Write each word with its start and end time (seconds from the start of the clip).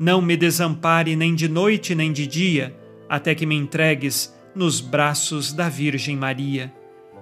não 0.00 0.22
me 0.22 0.34
desampare 0.34 1.14
nem 1.14 1.34
de 1.34 1.46
noite 1.46 1.94
nem 1.94 2.10
de 2.10 2.26
dia, 2.26 2.74
até 3.06 3.34
que 3.34 3.44
me 3.44 3.54
entregues 3.54 4.34
nos 4.54 4.80
braços 4.80 5.52
da 5.52 5.68
Virgem 5.68 6.16
Maria. 6.16 6.72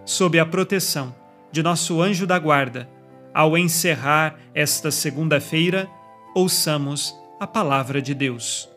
Sob 0.05 0.39
a 0.39 0.47
proteção 0.47 1.13
de 1.51 1.61
nosso 1.61 2.01
anjo 2.01 2.25
da 2.25 2.39
guarda, 2.39 2.89
ao 3.35 3.59
encerrar 3.59 4.39
esta 4.55 4.93
segunda-feira, 4.93 5.91
ouçamos 6.37 7.13
a 7.41 7.49
palavra 7.49 8.01
de 8.01 8.15
Deus. 8.15 8.69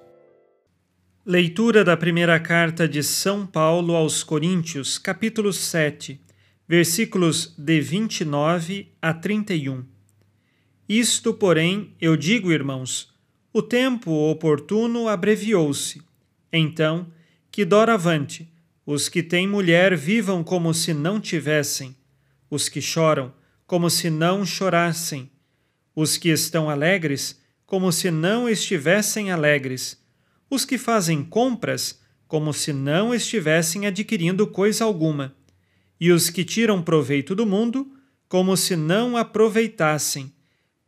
Leitura 1.23 1.83
da 1.83 1.95
primeira 1.95 2.39
carta 2.39 2.88
de 2.88 3.03
São 3.03 3.45
Paulo 3.45 3.95
aos 3.95 4.23
Coríntios, 4.23 4.97
capítulo 4.97 5.53
7, 5.53 6.19
versículos 6.67 7.53
de 7.55 7.80
29 7.80 8.91
a 8.99 9.13
31. 9.13 9.86
Isto, 10.89 11.36
porém, 11.36 11.93
eu 12.02 12.17
digo, 12.17 12.52
irmãos, 12.52 13.11
o 13.54 13.62
tempo 13.62 14.12
oportuno 14.12 15.08
abreviou-se. 15.08 16.02
Então, 16.52 17.08
que 17.52 17.66
doravante, 17.66 18.50
os 18.86 19.10
que 19.10 19.22
têm 19.22 19.48
mulher 19.48 19.95
vivam 19.95 20.44
como 20.44 20.73
se 20.73 20.94
não 20.94 21.20
tivessem, 21.20 21.95
os 22.50 22.70
que 22.70 22.82
choram 22.82 23.34
como 23.67 23.89
se 23.89 24.10
não 24.10 24.45
chorassem, 24.45 25.30
os 25.95 26.17
que 26.17 26.30
estão 26.30 26.70
alegres 26.70 27.39
como 27.66 27.92
se 27.92 28.12
não 28.12 28.50
estivessem 28.50 29.32
alegres, 29.32 30.02
os 30.50 30.66
que 30.66 30.78
fazem 30.78 31.23
compras 31.23 32.02
como 32.28 32.54
se 32.54 32.73
não 32.73 33.14
estivessem 33.14 33.86
adquirindo 33.86 34.48
coisa 34.48 34.83
alguma, 34.83 35.36
e 36.00 36.12
os 36.12 36.30
que 36.30 36.44
tiram 36.44 36.82
proveito 36.82 37.36
do 37.36 37.45
mundo 37.45 37.89
como 38.28 38.56
se 38.56 38.76
não 38.76 39.16
aproveitassem, 39.16 40.33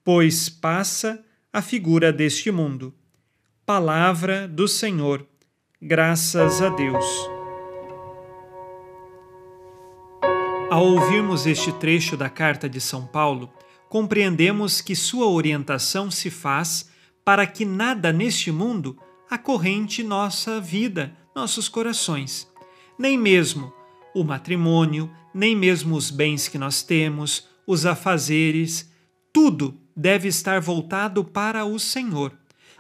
pois 0.04 0.50
passa 0.50 1.24
a 1.56 1.62
figura 1.62 2.12
deste 2.12 2.50
mundo. 2.50 2.92
Palavra 3.64 4.48
do 4.48 4.68
Senhor. 4.68 5.24
Graças 5.80 6.64
a 6.64 6.70
Deus. 6.70 7.06
Ao 10.72 10.84
ouvirmos 10.84 11.46
este 11.46 11.72
trecho 11.74 12.18
da 12.18 12.28
carta 12.28 12.68
de 12.68 12.82
São 12.82 13.06
Paulo, 13.06 13.54
compreendemos 13.88 14.82
que 14.82 14.96
sua 14.96 15.28
orientação 15.28 16.10
se 16.10 16.32
faz 16.32 16.90
para 17.24 17.46
que 17.46 17.66
nada 17.66 18.12
neste 18.12 18.52
mundo 18.52 18.98
acorrente 19.30 20.02
nossa 20.02 20.60
vida, 20.60 21.16
nossos 21.36 21.70
corações. 21.70 22.52
Nem 22.98 23.16
mesmo 23.16 23.72
o 24.16 24.24
matrimônio, 24.24 25.08
nem 25.32 25.56
mesmo 25.56 25.96
os 25.96 26.10
bens 26.10 26.48
que 26.48 26.58
nós 26.58 26.82
temos, 26.82 27.48
os 27.68 27.86
afazeres, 27.86 28.92
tudo 29.32 29.83
deve 29.96 30.28
estar 30.28 30.60
voltado 30.60 31.24
para 31.24 31.66
o 31.66 31.80
Senhor. 31.80 32.34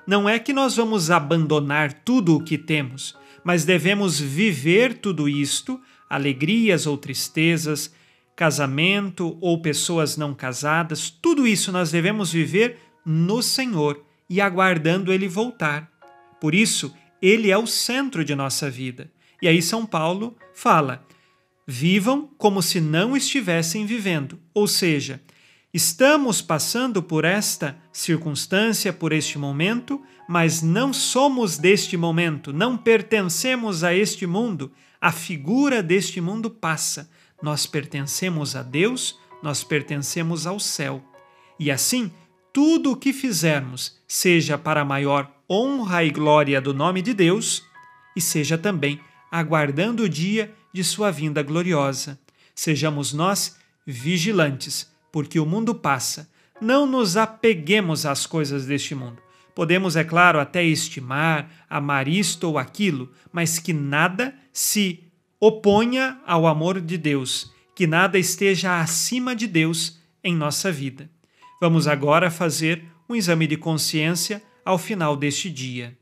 Não 0.05 0.27
é 0.27 0.37
que 0.37 0.51
nós 0.51 0.75
vamos 0.75 1.09
abandonar 1.09 1.93
tudo 1.93 2.35
o 2.35 2.43
que 2.43 2.57
temos, 2.57 3.15
mas 3.43 3.65
devemos 3.65 4.19
viver 4.19 4.95
tudo 4.95 5.29
isto, 5.29 5.79
alegrias 6.09 6.85
ou 6.85 6.97
tristezas, 6.97 7.93
casamento 8.35 9.37
ou 9.39 9.61
pessoas 9.61 10.17
não 10.17 10.33
casadas, 10.33 11.09
tudo 11.09 11.47
isso 11.47 11.71
nós 11.71 11.91
devemos 11.91 12.31
viver 12.31 12.77
no 13.05 13.41
Senhor 13.41 14.03
e 14.29 14.41
aguardando 14.41 15.13
Ele 15.13 15.27
voltar. 15.27 15.91
Por 16.41 16.55
isso, 16.55 16.93
Ele 17.21 17.51
é 17.51 17.57
o 17.57 17.67
centro 17.67 18.25
de 18.25 18.35
nossa 18.35 18.69
vida. 18.69 19.11
E 19.41 19.47
aí, 19.47 19.61
São 19.61 19.85
Paulo 19.85 20.35
fala: 20.53 21.05
vivam 21.67 22.29
como 22.37 22.61
se 22.61 22.81
não 22.81 23.15
estivessem 23.15 23.85
vivendo, 23.85 24.39
ou 24.53 24.67
seja, 24.67 25.21
Estamos 25.73 26.39
passando 26.39 27.01
por 27.01 27.25
esta 27.25 27.75
circunstância, 27.91 28.93
por 28.93 29.11
este 29.11 29.39
momento, 29.39 29.99
mas 30.29 30.61
não 30.61 30.93
somos 30.93 31.57
deste 31.57 31.97
momento, 31.97 32.53
não 32.53 32.77
pertencemos 32.77 33.83
a 33.83 33.91
este 33.91 34.27
mundo. 34.27 34.71
A 35.01 35.11
figura 35.11 35.81
deste 35.81 36.21
mundo 36.21 36.47
passa. 36.51 37.09
Nós 37.41 37.65
pertencemos 37.65 38.55
a 38.55 38.61
Deus, 38.61 39.17
nós 39.41 39.63
pertencemos 39.63 40.45
ao 40.45 40.59
céu. 40.59 41.03
E 41.59 41.71
assim, 41.71 42.11
tudo 42.53 42.91
o 42.91 42.95
que 42.95 43.11
fizermos, 43.11 43.97
seja 44.07 44.59
para 44.59 44.85
maior 44.85 45.27
honra 45.49 46.03
e 46.03 46.11
glória 46.11 46.61
do 46.61 46.71
nome 46.71 47.01
de 47.01 47.15
Deus, 47.15 47.63
e 48.15 48.21
seja 48.21 48.59
também 48.59 48.99
aguardando 49.31 50.03
o 50.03 50.09
dia 50.09 50.53
de 50.71 50.83
sua 50.83 51.09
vinda 51.09 51.41
gloriosa. 51.41 52.19
Sejamos 52.53 53.11
nós 53.11 53.57
vigilantes 53.87 54.92
porque 55.13 55.39
o 55.39 55.45
mundo 55.45 55.75
passa. 55.75 56.27
Não 56.59 56.87
nos 56.87 57.15
apeguemos 57.15 58.03
às 58.03 58.25
coisas 58.25 58.65
deste 58.65 58.95
mundo. 58.95 59.21
Podemos, 59.53 59.95
é 59.95 60.03
claro, 60.03 60.39
até 60.39 60.63
estimar, 60.63 61.67
amar 61.69 62.07
isto 62.07 62.45
ou 62.45 62.57
aquilo, 62.57 63.11
mas 63.31 63.59
que 63.59 63.71
nada 63.71 64.33
se 64.51 65.03
oponha 65.39 66.19
ao 66.25 66.47
amor 66.47 66.81
de 66.81 66.97
Deus, 66.97 67.53
que 67.75 67.85
nada 67.85 68.17
esteja 68.17 68.81
acima 68.81 69.35
de 69.35 69.45
Deus 69.45 69.99
em 70.23 70.35
nossa 70.35 70.71
vida. 70.71 71.07
Vamos 71.61 71.87
agora 71.87 72.31
fazer 72.31 72.83
um 73.07 73.15
exame 73.15 73.45
de 73.45 73.55
consciência 73.55 74.41
ao 74.65 74.79
final 74.79 75.15
deste 75.15 75.47
dia. 75.51 75.95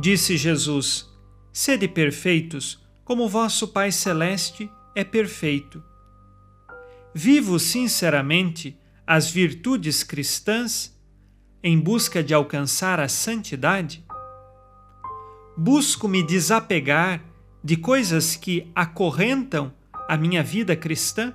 Disse 0.00 0.36
Jesus: 0.36 1.08
Sede 1.52 1.86
perfeitos, 1.86 2.87
como 3.08 3.26
vosso 3.26 3.68
Pai 3.68 3.90
Celeste 3.90 4.70
é 4.94 5.02
perfeito. 5.02 5.82
Vivo 7.14 7.58
sinceramente 7.58 8.78
as 9.06 9.30
virtudes 9.30 10.02
cristãs 10.02 10.94
em 11.62 11.80
busca 11.80 12.22
de 12.22 12.34
alcançar 12.34 13.00
a 13.00 13.08
santidade? 13.08 14.04
Busco 15.56 16.06
me 16.06 16.22
desapegar 16.22 17.24
de 17.64 17.78
coisas 17.78 18.36
que 18.36 18.70
acorrentam 18.74 19.72
a 20.06 20.14
minha 20.14 20.42
vida 20.42 20.76
cristã? 20.76 21.34